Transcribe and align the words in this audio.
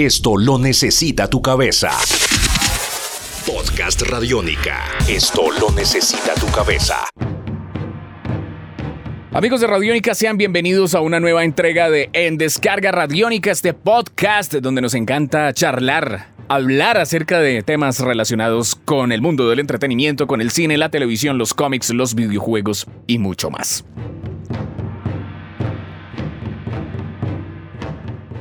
Esto 0.00 0.36
lo 0.36 0.60
necesita 0.60 1.28
tu 1.28 1.42
cabeza. 1.42 1.90
Podcast 3.44 4.00
Radiónica. 4.02 4.84
Esto 5.08 5.50
lo 5.60 5.72
necesita 5.72 6.34
tu 6.34 6.46
cabeza. 6.52 6.98
Amigos 9.32 9.60
de 9.60 9.66
Radiónica, 9.66 10.14
sean 10.14 10.36
bienvenidos 10.36 10.94
a 10.94 11.00
una 11.00 11.18
nueva 11.18 11.42
entrega 11.42 11.90
de 11.90 12.10
En 12.12 12.38
Descarga 12.38 12.92
Radiónica, 12.92 13.50
este 13.50 13.74
podcast 13.74 14.54
donde 14.54 14.82
nos 14.82 14.94
encanta 14.94 15.52
charlar, 15.52 16.28
hablar 16.48 16.96
acerca 16.96 17.40
de 17.40 17.64
temas 17.64 17.98
relacionados 17.98 18.76
con 18.76 19.10
el 19.10 19.20
mundo 19.20 19.50
del 19.50 19.58
entretenimiento, 19.58 20.28
con 20.28 20.40
el 20.40 20.52
cine, 20.52 20.78
la 20.78 20.90
televisión, 20.90 21.38
los 21.38 21.54
cómics, 21.54 21.90
los 21.90 22.14
videojuegos 22.14 22.86
y 23.08 23.18
mucho 23.18 23.50
más. 23.50 23.84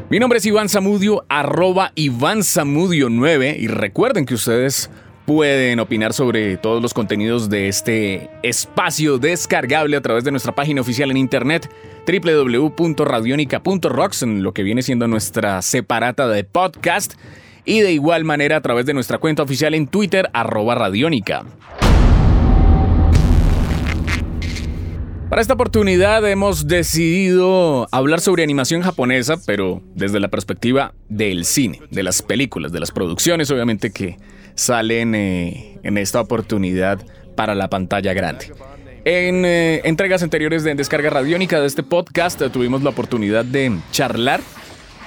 Mi 0.09 0.19
nombre 0.19 0.37
es 0.37 0.45
Iván 0.45 0.69
Zamudio, 0.69 1.25
arroba 1.27 1.91
Iván 1.95 2.41
Zamudio 2.41 3.09
9 3.09 3.57
y 3.59 3.67
recuerden 3.67 4.25
que 4.25 4.35
ustedes 4.35 4.89
pueden 5.25 5.81
opinar 5.81 6.13
sobre 6.13 6.55
todos 6.55 6.81
los 6.81 6.93
contenidos 6.93 7.49
de 7.49 7.67
este 7.67 8.29
espacio 8.41 9.17
descargable 9.17 9.97
a 9.97 10.01
través 10.01 10.23
de 10.23 10.31
nuestra 10.31 10.55
página 10.55 10.79
oficial 10.79 11.11
en 11.11 11.17
internet 11.17 11.69
www.radionica.rocks 12.07 14.23
en 14.23 14.43
lo 14.43 14.53
que 14.53 14.63
viene 14.63 14.81
siendo 14.81 15.09
nuestra 15.09 15.61
separata 15.61 16.29
de 16.29 16.45
podcast 16.45 17.15
y 17.65 17.81
de 17.81 17.91
igual 17.91 18.23
manera 18.23 18.55
a 18.55 18.61
través 18.61 18.85
de 18.85 18.93
nuestra 18.93 19.17
cuenta 19.17 19.43
oficial 19.43 19.73
en 19.73 19.87
Twitter 19.87 20.29
arroba 20.31 20.73
Radionica. 20.73 21.43
Para 25.37 25.43
esta 25.43 25.53
oportunidad 25.53 26.27
hemos 26.27 26.65
decidido 26.65 27.87
hablar 27.91 28.21
sobre 28.21 28.41
animación 28.41 28.81
japonesa, 28.81 29.35
pero 29.45 29.83
desde 29.93 30.19
la 30.19 30.29
perspectiva 30.29 30.95
del 31.09 31.45
cine, 31.45 31.79
de 31.91 32.01
las 32.01 32.23
películas, 32.23 32.71
de 32.71 32.79
las 32.79 32.89
producciones, 32.89 33.51
obviamente 33.51 33.91
que 33.91 34.17
salen 34.55 35.13
eh, 35.13 35.77
en 35.83 35.99
esta 35.99 36.21
oportunidad 36.21 37.05
para 37.35 37.53
la 37.53 37.69
pantalla 37.69 38.13
grande. 38.13 38.51
En 39.05 39.45
eh, 39.45 39.81
entregas 39.83 40.23
anteriores 40.23 40.63
de 40.63 40.73
Descarga 40.73 41.11
Radiónica 41.11 41.61
de 41.61 41.67
este 41.67 41.83
podcast 41.83 42.41
eh, 42.41 42.49
tuvimos 42.49 42.81
la 42.81 42.89
oportunidad 42.89 43.45
de 43.45 43.77
charlar 43.91 44.41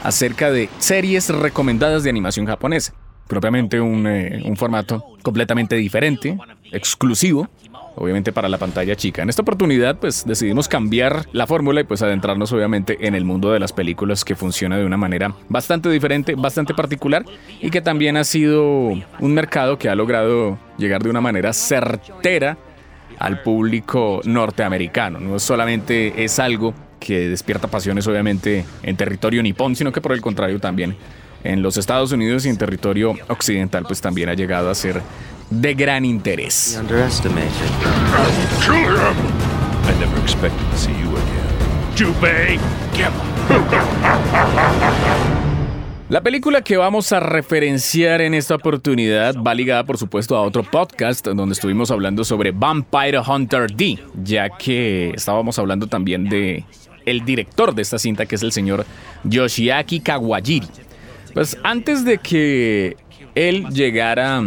acerca 0.05 0.53
de 0.53 0.69
series 0.79 1.29
recomendadas 1.29 2.05
de 2.05 2.11
animación 2.11 2.47
japonesa. 2.47 2.95
Propiamente 3.27 3.81
un, 3.81 4.07
un 4.07 4.57
formato 4.57 5.05
completamente 5.23 5.75
diferente, 5.75 6.39
exclusivo, 6.71 7.49
obviamente 7.97 8.33
para 8.33 8.49
la 8.49 8.59
pantalla 8.59 8.97
chica. 8.97 9.23
En 9.23 9.29
esta 9.29 9.43
oportunidad 9.43 9.97
pues 9.99 10.25
decidimos 10.27 10.69
cambiar 10.69 11.27
la 11.33 11.47
fórmula 11.47 11.81
y 11.81 11.85
pues 11.85 12.03
adentrarnos 12.03 12.53
obviamente 12.53 13.07
en 13.07 13.15
el 13.15 13.25
mundo 13.25 13.53
de 13.53 13.61
las 13.61 13.73
películas 13.73 14.25
que 14.25 14.37
funciona 14.37 14.79
de 14.79 14.85
una 14.85 14.97
manera 14.97 15.35
bastante 15.49 15.89
diferente, 15.91 16.35
bastante 16.35 16.75
particular 16.75 17.25
y 17.61 17.71
que 17.71 17.81
también 17.81 18.17
ha 18.17 18.25
sido 18.25 18.63
un 18.63 19.35
mercado 19.35 19.79
que 19.79 19.89
ha 19.89 19.95
logrado 19.95 20.59
llegar 20.79 21.03
de 21.03 21.11
una 21.11 21.21
manera 21.21 21.53
certera 21.53 22.57
al 23.19 23.43
público 23.43 24.21
norteamericano. 24.25 25.21
No 25.21 25.39
solamente 25.39 26.25
es 26.25 26.39
algo 26.39 26.75
que 26.99 27.29
despierta 27.29 27.69
pasiones 27.69 28.07
obviamente 28.07 28.65
en 28.83 28.97
territorio 28.97 29.43
nipón, 29.43 29.77
sino 29.77 29.93
que 29.93 30.01
por 30.01 30.13
el 30.13 30.21
contrario 30.21 30.61
también 30.61 30.97
en 31.45 31.63
los 31.63 31.77
Estados 31.77 32.13
Unidos 32.13 32.45
y 32.45 32.51
en 32.51 32.59
territorio 32.59 33.15
occidental 33.29 33.85
pues 33.87 34.01
también 34.01 34.29
ha 34.29 34.35
llegado 34.35 34.71
a 34.71 34.75
ser 34.75 35.01
de 35.51 35.75
gran 35.75 36.05
interés. 36.05 36.81
La 46.09 46.21
película 46.23 46.63
que 46.63 46.77
vamos 46.77 47.13
a 47.13 47.21
referenciar 47.21 48.21
en 48.21 48.35
esta 48.35 48.55
oportunidad 48.55 49.35
va 49.37 49.55
ligada 49.55 49.85
por 49.85 49.99
supuesto 49.99 50.37
a 50.37 50.43
otro 50.43 50.63
podcast 50.63 51.27
donde 51.27 51.53
estuvimos 51.53 51.91
hablando 51.91 52.25
sobre 52.25 52.53
Vampire 52.53 53.19
Hunter 53.19 53.71
D, 53.71 53.99
ya 54.23 54.51
que 54.51 55.11
estábamos 55.11 55.59
hablando 55.59 55.87
también 55.87 56.29
de 56.29 56.65
el 57.07 57.25
director 57.25 57.75
de 57.75 57.83
esta 57.83 57.99
cinta 57.99 58.27
que 58.27 58.37
es 58.37 58.43
el 58.43 58.53
señor 58.53 58.87
Yoshiaki 59.25 60.01
Kawajiri. 60.01 60.67
Pues 61.35 61.57
antes 61.63 62.05
de 62.05 62.19
que 62.19 62.97
él 63.35 63.67
llegara 63.69 64.43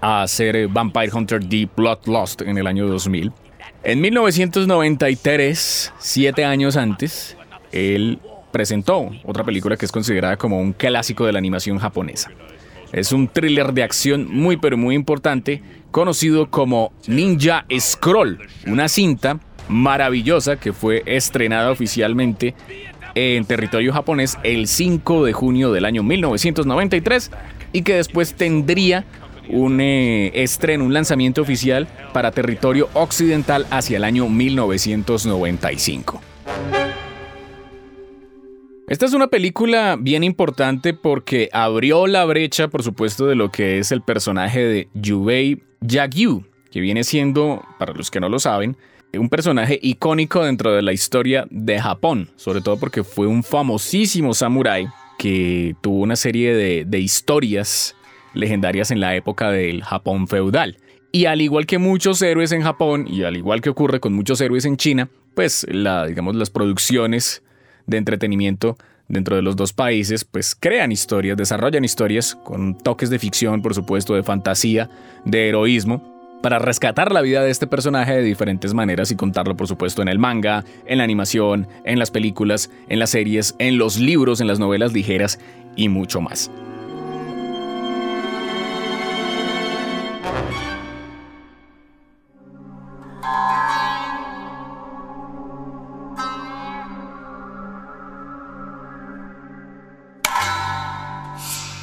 a 0.00 0.22
hacer 0.22 0.68
Vampire 0.68 1.10
Hunter 1.12 1.44
D 1.44 1.68
Bloodlust 1.76 2.42
en 2.42 2.58
el 2.58 2.66
año 2.66 2.86
2000. 2.86 3.32
En 3.84 4.00
1993, 4.00 5.92
siete 5.98 6.44
años 6.44 6.76
antes, 6.76 7.36
él 7.72 8.18
presentó 8.50 9.10
otra 9.24 9.44
película 9.44 9.76
que 9.76 9.86
es 9.86 9.92
considerada 9.92 10.36
como 10.36 10.60
un 10.60 10.72
clásico 10.72 11.26
de 11.26 11.32
la 11.32 11.38
animación 11.38 11.78
japonesa. 11.78 12.30
Es 12.92 13.12
un 13.12 13.28
thriller 13.28 13.72
de 13.72 13.82
acción 13.82 14.26
muy 14.30 14.56
pero 14.56 14.76
muy 14.76 14.94
importante, 14.94 15.62
conocido 15.90 16.50
como 16.50 16.92
Ninja 17.06 17.66
Scroll, 17.78 18.38
una 18.66 18.88
cinta 18.88 19.38
maravillosa 19.68 20.56
que 20.56 20.72
fue 20.72 21.02
estrenada 21.06 21.70
oficialmente 21.70 22.54
en 23.14 23.44
territorio 23.44 23.92
japonés 23.92 24.38
el 24.42 24.66
5 24.66 25.24
de 25.24 25.32
junio 25.32 25.72
del 25.72 25.84
año 25.84 26.02
1993 26.02 27.30
y 27.72 27.82
que 27.82 27.96
después 27.96 28.34
tendría 28.34 29.04
un 29.50 29.80
eh, 29.80 30.30
estreno, 30.34 30.84
un 30.84 30.92
lanzamiento 30.92 31.42
oficial 31.42 31.88
para 32.12 32.30
territorio 32.30 32.88
occidental 32.94 33.66
hacia 33.70 33.96
el 33.96 34.04
año 34.04 34.28
1995. 34.28 36.20
Esta 38.88 39.04
es 39.04 39.12
una 39.12 39.26
película 39.26 39.96
bien 40.00 40.24
importante 40.24 40.94
porque 40.94 41.50
abrió 41.52 42.06
la 42.06 42.24
brecha, 42.24 42.68
por 42.68 42.82
supuesto, 42.82 43.26
de 43.26 43.34
lo 43.34 43.50
que 43.50 43.78
es 43.78 43.92
el 43.92 44.00
personaje 44.00 44.64
de 44.64 44.88
Yubei 44.94 45.62
Yagyu, 45.82 46.44
que 46.70 46.80
viene 46.80 47.04
siendo, 47.04 47.62
para 47.78 47.92
los 47.92 48.10
que 48.10 48.18
no 48.18 48.30
lo 48.30 48.38
saben, 48.38 48.78
un 49.12 49.28
personaje 49.28 49.78
icónico 49.82 50.44
dentro 50.44 50.72
de 50.72 50.80
la 50.80 50.92
historia 50.92 51.46
de 51.50 51.78
Japón, 51.78 52.30
sobre 52.36 52.62
todo 52.62 52.78
porque 52.78 53.04
fue 53.04 53.26
un 53.26 53.42
famosísimo 53.42 54.32
samurái 54.32 54.88
que 55.18 55.74
tuvo 55.82 56.00
una 56.00 56.16
serie 56.16 56.54
de, 56.54 56.84
de 56.86 56.98
historias 56.98 57.94
legendarias 58.38 58.90
en 58.90 59.00
la 59.00 59.14
época 59.16 59.50
del 59.50 59.82
Japón 59.82 60.28
feudal. 60.28 60.78
Y 61.10 61.26
al 61.26 61.40
igual 61.40 61.66
que 61.66 61.78
muchos 61.78 62.22
héroes 62.22 62.52
en 62.52 62.62
Japón 62.62 63.06
y 63.08 63.24
al 63.24 63.36
igual 63.36 63.60
que 63.60 63.70
ocurre 63.70 64.00
con 64.00 64.12
muchos 64.12 64.40
héroes 64.40 64.64
en 64.64 64.76
China, 64.76 65.08
pues 65.34 65.66
la, 65.70 66.06
digamos, 66.06 66.36
las 66.36 66.50
producciones 66.50 67.42
de 67.86 67.96
entretenimiento 67.96 68.76
dentro 69.08 69.36
de 69.36 69.42
los 69.42 69.56
dos 69.56 69.72
países 69.72 70.24
pues 70.24 70.54
crean 70.54 70.92
historias, 70.92 71.36
desarrollan 71.36 71.84
historias 71.84 72.36
con 72.44 72.76
toques 72.78 73.10
de 73.10 73.18
ficción, 73.18 73.62
por 73.62 73.74
supuesto, 73.74 74.14
de 74.14 74.22
fantasía, 74.22 74.90
de 75.24 75.48
heroísmo, 75.48 76.18
para 76.42 76.58
rescatar 76.58 77.10
la 77.10 77.22
vida 77.22 77.42
de 77.42 77.50
este 77.50 77.66
personaje 77.66 78.12
de 78.12 78.22
diferentes 78.22 78.74
maneras 78.74 79.10
y 79.10 79.16
contarlo 79.16 79.56
por 79.56 79.66
supuesto 79.66 80.02
en 80.02 80.08
el 80.08 80.18
manga, 80.18 80.64
en 80.86 80.98
la 80.98 81.04
animación, 81.04 81.66
en 81.84 81.98
las 81.98 82.10
películas, 82.10 82.70
en 82.88 83.00
las 83.00 83.10
series, 83.10 83.56
en 83.58 83.78
los 83.78 83.98
libros, 83.98 84.40
en 84.40 84.46
las 84.46 84.58
novelas 84.58 84.92
ligeras 84.92 85.40
y 85.74 85.88
mucho 85.88 86.20
más. 86.20 86.50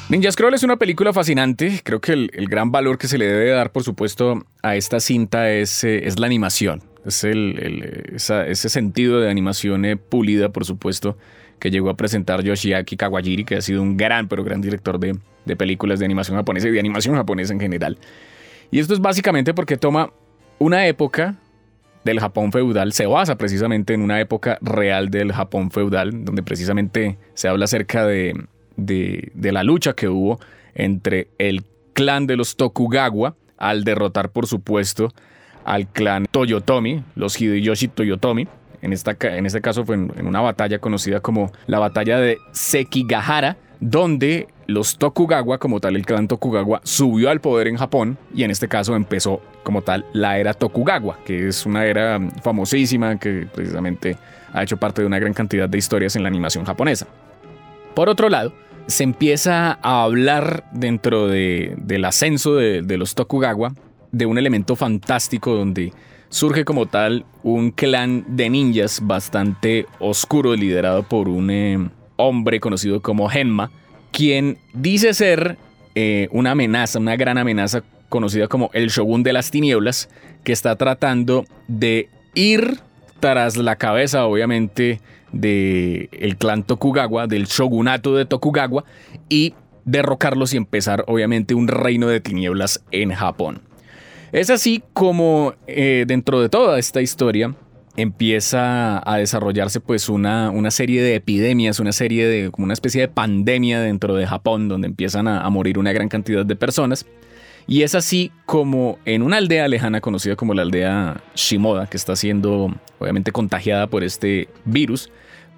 Ninja 0.08 0.30
Scroll 0.30 0.54
es 0.54 0.62
una 0.62 0.76
película 0.76 1.12
fascinante. 1.12 1.80
Creo 1.82 2.00
que 2.00 2.12
el, 2.12 2.30
gran 2.48 2.70
valor 2.70 2.96
que 2.96 3.08
se 3.08 3.18
le 3.18 3.26
debe 3.26 3.50
dar, 3.50 3.72
por 3.72 3.82
supuesto, 3.82 4.46
a 4.62 4.76
esta 4.76 5.00
cinta 5.00 5.50
es, 5.50 5.82
eh, 5.82 6.06
es 6.06 6.20
la 6.20 6.26
animación. 6.26 6.84
Es 7.04 7.24
el, 7.24 8.14
ese 8.14 8.68
sentido 8.68 9.20
de 9.20 9.28
animación 9.28 9.84
eh, 9.84 9.96
pulida, 9.96 10.50
por 10.50 10.64
supuesto, 10.64 11.18
que 11.58 11.72
llegó 11.72 11.90
a 11.90 11.96
presentar 11.96 12.44
Yoshiaki 12.44 12.96
Kawajiri, 12.96 13.44
que 13.44 13.56
ha 13.56 13.60
sido 13.60 13.82
un 13.82 13.96
gran, 13.96 14.28
pero 14.28 14.44
gran 14.44 14.60
director 14.60 15.00
de, 15.00 15.18
de 15.44 15.56
películas 15.56 15.98
de 15.98 16.04
animación 16.04 16.36
japonesa 16.36 16.68
y 16.68 16.70
de 16.70 16.78
animación 16.78 17.16
japonesa 17.16 17.52
en 17.52 17.58
general. 17.58 17.98
Y 18.70 18.78
esto 18.78 18.94
es 18.94 19.00
básicamente 19.00 19.54
porque 19.54 19.76
toma 19.76 20.12
una 20.60 20.86
época 20.86 21.34
del 22.04 22.20
Japón 22.20 22.52
feudal, 22.52 22.92
se 22.92 23.06
basa 23.06 23.36
precisamente 23.36 23.92
en 23.94 24.02
una 24.02 24.20
época 24.20 24.58
real 24.60 25.10
del 25.10 25.32
Japón 25.32 25.72
feudal, 25.72 26.24
donde 26.24 26.44
precisamente 26.44 27.18
se 27.34 27.48
habla 27.48 27.64
acerca 27.64 28.06
de 28.06 28.46
de, 28.76 29.32
la 29.34 29.62
lucha 29.62 29.94
que 29.94 30.08
hubo 30.08 30.40
entre 30.74 31.28
el 31.38 31.64
clan 31.92 32.26
de 32.26 32.36
los 32.36 32.56
Tokugawa 32.56 33.34
al 33.58 33.84
derrotar, 33.84 34.30
por 34.30 34.46
supuesto, 34.46 35.12
al 35.64 35.88
clan 35.88 36.26
Toyotomi, 36.30 37.02
los 37.14 37.40
Hideyoshi 37.40 37.88
Toyotomi. 37.88 38.46
En, 38.82 38.92
esta, 38.92 39.16
en 39.20 39.46
este 39.46 39.60
caso 39.60 39.84
fue 39.84 39.96
en, 39.96 40.26
una 40.26 40.40
batalla 40.40 40.78
conocida 40.78 41.20
como 41.20 41.50
la 41.66 41.78
batalla 41.78 42.18
de 42.18 42.38
Sekigahara, 42.52 43.56
donde 43.80 44.48
los 44.66 44.98
Tokugawa, 44.98 45.58
como 45.58 45.80
tal 45.80 45.96
el 45.96 46.04
clan 46.04 46.28
Tokugawa, 46.28 46.80
subió 46.84 47.30
al 47.30 47.40
poder 47.40 47.68
en 47.68 47.76
Japón 47.76 48.18
y 48.34 48.44
en 48.44 48.50
este 48.50 48.68
caso 48.68 48.94
empezó 48.94 49.40
como 49.62 49.82
tal 49.82 50.04
la 50.12 50.38
era 50.38 50.54
Tokugawa, 50.54 51.18
que 51.24 51.48
es 51.48 51.66
una 51.66 51.84
era 51.84 52.20
famosísima 52.42 53.18
que 53.18 53.48
precisamente 53.52 54.16
ha 54.52 54.62
hecho 54.62 54.76
parte 54.76 55.02
de 55.02 55.06
una 55.06 55.18
gran 55.18 55.34
cantidad 55.34 55.68
de 55.68 55.78
historias 55.78 56.16
en 56.16 56.22
la 56.22 56.28
animación 56.28 56.64
japonesa. 56.64 57.06
Por 57.94 58.08
otro 58.08 58.28
lado, 58.28 58.52
se 58.86 59.04
empieza 59.04 59.78
a 59.82 60.02
hablar 60.02 60.64
dentro 60.72 61.28
del 61.28 62.04
ascenso 62.04 62.54
de, 62.54 62.96
los 62.96 63.14
Tokugawa 63.14 63.74
de 64.12 64.26
un 64.26 64.38
elemento 64.38 64.76
fantástico 64.76 65.54
donde 65.54 65.92
surge 66.28 66.64
como 66.64 66.86
tal 66.86 67.24
un 67.42 67.70
clan 67.70 68.24
de 68.28 68.50
ninjas 68.50 69.00
bastante 69.02 69.86
oscuro 69.98 70.54
liderado 70.54 71.02
por 71.02 71.28
un 71.28 71.50
eh, 71.50 71.88
hombre 72.16 72.60
conocido 72.60 73.00
como 73.00 73.28
Genma, 73.28 73.70
quien 74.12 74.58
dice 74.72 75.14
ser 75.14 75.58
eh, 75.94 76.28
una 76.30 76.52
amenaza, 76.52 76.98
una 76.98 77.16
gran 77.16 77.38
amenaza 77.38 77.82
conocida 78.08 78.48
como 78.48 78.70
el 78.72 78.88
Shogun 78.88 79.22
de 79.22 79.32
las 79.32 79.50
Tinieblas, 79.50 80.08
que 80.44 80.52
está 80.52 80.76
tratando 80.76 81.44
de 81.68 82.08
ir 82.34 82.80
tras 83.20 83.56
la 83.56 83.76
cabeza, 83.76 84.26
obviamente, 84.26 85.00
del 85.40 86.08
el 86.12 86.36
clan 86.36 86.64
Tokugawa, 86.64 87.26
del 87.26 87.46
shogunato 87.46 88.14
de 88.14 88.24
Tokugawa, 88.24 88.84
y 89.28 89.54
derrocarlos 89.84 90.54
y 90.54 90.56
empezar, 90.56 91.04
obviamente, 91.06 91.54
un 91.54 91.68
reino 91.68 92.08
de 92.08 92.20
tinieblas 92.20 92.84
en 92.90 93.12
Japón. 93.12 93.62
Es 94.32 94.50
así 94.50 94.82
como 94.92 95.54
eh, 95.66 96.04
dentro 96.06 96.40
de 96.40 96.48
toda 96.48 96.78
esta 96.78 97.00
historia 97.00 97.54
empieza 97.96 99.00
a 99.10 99.16
desarrollarse 99.16 99.80
pues 99.80 100.10
una, 100.10 100.50
una, 100.50 100.70
serie 100.70 101.02
de 101.02 101.14
epidemias, 101.14 101.80
una 101.80 101.92
serie 101.92 102.26
de 102.26 102.50
como 102.50 102.64
una 102.64 102.74
especie 102.74 103.00
de 103.00 103.08
pandemia 103.08 103.80
dentro 103.80 104.14
de 104.14 104.26
Japón 104.26 104.68
donde 104.68 104.88
empiezan 104.88 105.28
a 105.28 105.48
morir 105.48 105.78
una 105.78 105.92
gran 105.92 106.08
cantidad 106.08 106.44
de 106.44 106.56
personas. 106.56 107.06
Y 107.68 107.82
es 107.82 107.94
así 107.94 108.30
como 108.44 108.98
en 109.04 109.22
una 109.22 109.38
aldea 109.38 109.66
lejana 109.66 110.00
conocida 110.00 110.36
como 110.36 110.54
la 110.54 110.62
aldea 110.62 111.20
Shimoda, 111.34 111.86
que 111.88 111.96
está 111.96 112.14
siendo 112.14 112.72
obviamente 112.98 113.32
contagiada 113.32 113.88
por 113.88 114.04
este 114.04 114.48
virus, 114.64 115.10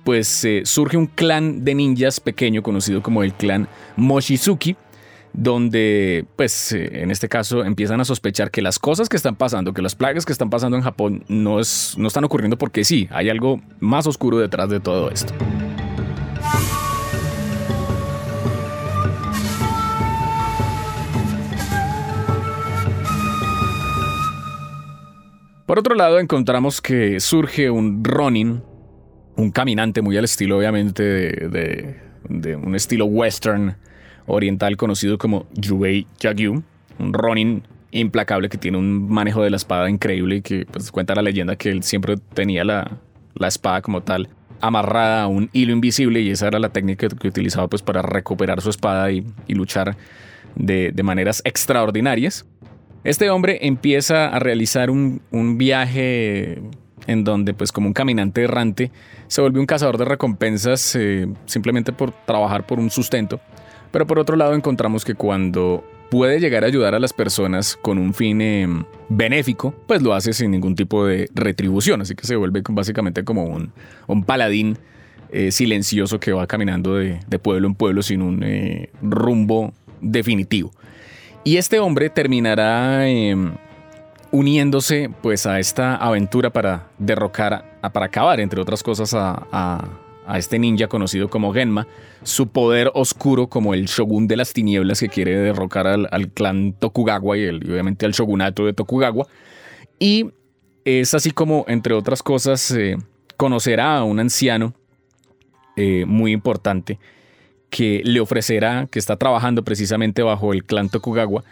pues 0.08 0.42
eh, 0.46 0.62
surge 0.64 0.96
un 0.96 1.06
clan 1.06 1.66
de 1.66 1.74
ninjas 1.74 2.18
pequeño 2.18 2.62
conocido 2.62 3.02
como 3.02 3.22
el 3.22 3.34
clan 3.34 3.68
Mochizuki, 3.96 4.74
donde 5.34 6.24
pues 6.34 6.72
eh, 6.72 7.02
en 7.02 7.10
este 7.10 7.28
caso 7.28 7.62
empiezan 7.62 8.00
a 8.00 8.06
sospechar 8.06 8.50
que 8.50 8.62
las 8.62 8.78
cosas 8.78 9.10
que 9.10 9.18
están 9.18 9.36
pasando, 9.36 9.74
que 9.74 9.82
las 9.82 9.94
plagas 9.94 10.24
que 10.24 10.32
están 10.32 10.48
pasando 10.48 10.78
en 10.78 10.82
Japón 10.82 11.24
no, 11.28 11.60
es, 11.60 11.94
no 11.98 12.08
están 12.08 12.24
ocurriendo 12.24 12.56
porque 12.56 12.84
sí, 12.84 13.06
hay 13.10 13.28
algo 13.28 13.60
más 13.80 14.06
oscuro 14.06 14.38
detrás 14.38 14.70
de 14.70 14.80
todo 14.80 15.10
esto. 15.10 15.34
Por 25.66 25.78
otro 25.78 25.94
lado, 25.94 26.18
encontramos 26.18 26.80
que 26.80 27.20
surge 27.20 27.68
un 27.68 28.02
Ronin, 28.02 28.62
un 29.38 29.52
caminante 29.52 30.02
muy 30.02 30.16
al 30.16 30.24
estilo, 30.24 30.58
obviamente, 30.58 31.02
de, 31.02 32.56
un 32.56 32.74
estilo 32.74 33.06
western 33.06 33.76
oriental 34.26 34.76
conocido 34.76 35.16
como 35.16 35.46
Yubei 35.54 36.06
Yagyu, 36.18 36.62
un 36.98 37.12
Ronin 37.12 37.62
implacable 37.92 38.48
que 38.48 38.58
tiene 38.58 38.76
un 38.76 39.08
manejo 39.08 39.42
de 39.42 39.50
la 39.50 39.56
espada 39.56 39.88
increíble 39.88 40.36
y 40.36 40.42
que 40.42 40.66
pues, 40.66 40.90
cuenta 40.90 41.14
la 41.14 41.22
leyenda 41.22 41.56
que 41.56 41.70
él 41.70 41.82
siempre 41.82 42.16
tenía 42.34 42.64
la, 42.64 42.98
espada 43.40 43.80
como 43.80 44.02
tal 44.02 44.28
amarrada 44.60 45.22
a 45.22 45.26
un 45.28 45.48
hilo 45.52 45.72
invisible 45.72 46.20
y 46.20 46.30
esa 46.30 46.48
era 46.48 46.58
la 46.58 46.70
técnica 46.70 47.08
que 47.08 47.28
utilizaba 47.28 47.68
pues 47.68 47.80
para 47.80 48.02
recuperar 48.02 48.60
su 48.60 48.70
espada 48.70 49.10
y, 49.12 49.24
luchar 49.48 49.96
de, 50.56 50.90
de, 50.92 51.02
maneras 51.04 51.40
extraordinarias. 51.44 52.44
Este 53.04 53.30
hombre 53.30 53.60
empieza 53.62 54.28
a 54.28 54.40
realizar 54.40 54.90
un, 54.90 55.20
viaje 55.56 56.60
en 57.08 57.24
donde, 57.24 57.54
pues 57.54 57.72
como 57.72 57.88
un 57.88 57.94
caminante 57.94 58.44
errante, 58.44 58.92
se 59.26 59.40
vuelve 59.40 59.58
un 59.58 59.66
cazador 59.66 59.98
de 59.98 60.04
recompensas 60.04 60.94
eh, 60.94 61.26
simplemente 61.46 61.92
por 61.92 62.12
trabajar 62.12 62.66
por 62.66 62.78
un 62.78 62.90
sustento. 62.90 63.40
Pero 63.90 64.06
por 64.06 64.18
otro 64.18 64.36
lado 64.36 64.54
encontramos 64.54 65.04
que 65.04 65.14
cuando 65.14 65.82
puede 66.10 66.38
llegar 66.38 66.64
a 66.64 66.66
ayudar 66.66 66.94
a 66.94 66.98
las 66.98 67.14
personas 67.14 67.76
con 67.80 67.98
un 67.98 68.12
fin 68.12 68.40
em, 68.42 68.84
benéfico, 69.08 69.74
pues 69.86 70.02
lo 70.02 70.12
hace 70.12 70.34
sin 70.34 70.50
ningún 70.50 70.74
tipo 70.74 71.06
de 71.06 71.30
retribución. 71.34 72.02
Así 72.02 72.14
que 72.14 72.26
se 72.26 72.36
vuelve 72.36 72.62
básicamente 72.68 73.24
como 73.24 73.44
un, 73.44 73.72
un 74.06 74.24
paladín 74.24 74.78
eh, 75.30 75.50
silencioso 75.50 76.20
que 76.20 76.32
va 76.32 76.46
caminando 76.46 76.96
de, 76.96 77.38
pueblo 77.42 77.68
en 77.68 77.74
pueblo 77.74 78.02
sin 78.02 78.20
un 78.20 78.42
eh, 78.42 78.90
rumbo 79.00 79.72
definitivo. 80.02 80.72
Y 81.42 81.56
este 81.56 81.78
hombre 81.78 82.10
terminará 82.10 83.08
em, 83.08 83.52
uniéndose 84.30 85.10
pues 85.22 85.46
a 85.46 85.58
esta 85.58 85.96
aventura 85.96 86.50
para 86.50 86.88
derrocar, 86.98 87.80
para 87.92 88.06
acabar 88.06 88.40
entre 88.40 88.60
otras 88.60 88.82
cosas 88.82 89.14
a, 89.14 89.88
este 90.36 90.58
ninja 90.58 90.88
conocido 90.88 91.30
como 91.30 91.54
Genma, 91.54 91.86
su 92.22 92.48
poder 92.48 92.90
oscuro 92.92 93.46
como 93.46 93.72
el 93.72 93.86
shogun 93.86 94.28
de 94.28 94.36
las 94.36 94.52
tinieblas 94.52 95.00
que 95.00 95.08
quiere 95.08 95.38
derrocar 95.38 95.86
al, 95.86 96.28
clan 96.32 96.74
Tokugawa 96.74 97.38
y, 97.38 97.48
obviamente 97.48 98.04
al 98.04 98.12
shogunato 98.12 98.66
de 98.66 98.74
Tokugawa. 98.74 99.26
Y 99.98 100.30
es 100.84 101.14
así 101.14 101.30
como, 101.30 101.64
entre 101.66 101.94
otras 101.94 102.22
cosas, 102.22 102.76
conocerá 103.38 103.96
a 103.96 104.04
un 104.04 104.20
anciano 104.20 104.74
eh, 105.76 106.04
muy 106.06 106.32
importante 106.32 106.98
que 107.70 108.02
le 108.04 108.20
ofrecerá, 108.20 108.86
que 108.90 108.98
está 108.98 109.16
trabajando 109.16 109.64
precisamente 109.64 110.22
bajo 110.22 110.52
el 110.52 110.64
clan 110.64 110.90
Tokugawa 110.90 111.42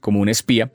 como 0.00 0.20
un 0.20 0.28
espía, 0.28 0.70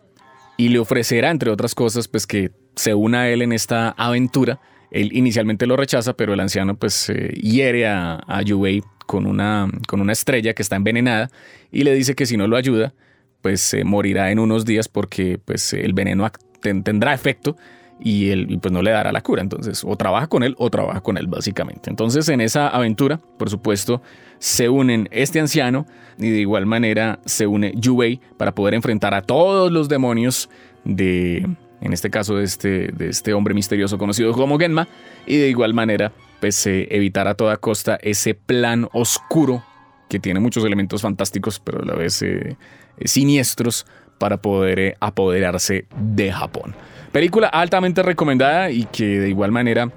y 0.58 0.70
le 0.70 0.80
ofrecerá, 0.80 1.32
entre 1.32 1.50
otras 1.50 1.76
cosas, 1.76 2.08
pues 2.08 2.28
que 2.28 2.52
se 2.76 2.94
una 2.94 3.22
a 3.22 3.30
él 3.30 3.42
en 3.42 3.52
esta 3.52 3.90
aventura. 3.90 4.60
Él 4.92 5.10
inicialmente 5.14 5.66
lo 5.66 5.78
rechaza, 5.78 6.14
pero 6.14 6.34
el 6.34 6.40
anciano 6.40 6.76
pues 6.76 7.10
eh, 7.10 7.34
hiere 7.42 7.88
a, 7.88 8.22
a 8.28 8.42
Yubei 8.42 8.84
con 9.06 9.26
una, 9.26 9.68
con 9.88 10.02
una 10.02 10.14
estrella 10.14 10.54
que 10.54 10.62
está 10.62 10.76
envenenada 10.76 11.30
y 11.72 11.84
le 11.84 11.94
dice 11.94 12.16
que 12.16 12.26
si 12.26 12.38
no 12.38 12.48
lo 12.48 12.58
ayuda, 12.58 12.94
pues 13.42 13.76
morirá 13.84 14.32
en 14.32 14.40
unos 14.40 14.66
días 14.66 14.88
porque 14.88 15.40
pues 15.44 15.74
el 15.74 15.94
veneno 15.94 16.30
tendrá 16.62 17.14
efecto 17.14 17.58
y 18.02 18.30
él 18.30 18.58
pues 18.62 18.72
no 18.72 18.82
le 18.82 18.92
dará 18.92 19.12
la 19.12 19.22
cura. 19.22 19.42
Entonces, 19.42 19.84
o 19.86 19.96
trabaja 19.96 20.28
con 20.28 20.44
él 20.44 20.56
o 20.58 20.70
trabaja 20.70 21.02
con 21.02 21.18
él, 21.18 21.28
básicamente. 21.28 21.90
Entonces, 21.90 22.28
en 22.30 22.42
esa 22.42 22.68
aventura, 22.68 23.20
por 23.38 23.50
supuesto, 23.50 24.02
se 24.40 24.70
unen 24.70 25.08
este 25.12 25.40
anciano 25.40 25.86
y 26.18 26.30
de 26.30 26.40
igual 26.40 26.66
manera 26.66 27.20
se 27.26 27.46
une 27.46 27.74
Yubei 27.76 28.20
para 28.38 28.54
poder 28.54 28.74
enfrentar 28.74 29.14
a 29.14 29.22
todos 29.22 29.72
los 29.72 29.88
demonios 29.88 30.50
de, 30.84 31.48
en 31.82 31.94
este 31.94 32.10
caso, 32.10 32.36
de 32.38 32.44
este, 32.44 32.88
de 32.92 33.10
este 33.10 33.34
hombre 33.34 33.54
misterioso 33.54 33.98
conocido 33.98 34.34
como 34.34 34.58
Genma, 34.58 34.88
y 35.28 35.38
de 35.38 35.50
igual 35.50 35.74
manera, 35.74 36.12
pues 36.40 36.66
evitar 36.66 37.28
a 37.28 37.36
toda 37.36 37.58
costa 37.58 38.00
ese 38.02 38.34
plan 38.34 38.88
oscuro 38.94 39.64
que 40.10 40.20
tiene 40.20 40.40
muchos 40.40 40.66
elementos 40.66 41.04
fantásticos, 41.04 41.60
pero 41.60 41.84
a 41.84 41.86
la 41.86 41.96
vez 41.96 42.22
eh, 42.24 42.58
siniestros 43.06 43.86
para 44.18 44.42
poder 44.42 44.80
eh, 44.80 44.96
apoderarse 45.00 45.86
de 45.96 46.32
Japón. 46.32 46.76
Película 47.12 47.48
altamente 47.48 48.04
recomendada 48.04 48.72
y 48.72 48.86
que 48.86 49.20
de 49.20 49.30
igual 49.30 49.52
manera 49.52 49.92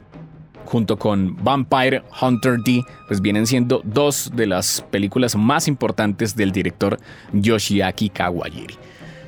junto 0.64 0.98
con 0.98 1.36
Vampire 1.44 2.02
Hunter 2.20 2.58
D, 2.64 2.82
pues 3.06 3.20
vienen 3.20 3.46
siendo 3.46 3.82
dos 3.84 4.32
de 4.34 4.46
las 4.46 4.84
películas 4.90 5.36
más 5.36 5.68
importantes 5.68 6.34
del 6.34 6.50
director 6.52 6.98
Yoshiaki 7.32 8.08
Kawajiri. 8.08 8.74